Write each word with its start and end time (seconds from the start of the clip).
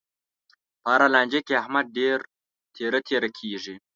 په 0.81 0.87
هره 0.93 1.07
لانجه 1.13 1.41
کې، 1.47 1.59
احمد 1.61 1.85
ډېر 1.97 2.17
تېره 2.75 2.99
تېره 3.07 3.29
کېږي. 3.37 3.75